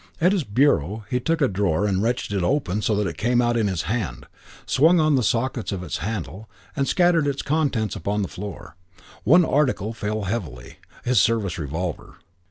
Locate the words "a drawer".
1.41-1.85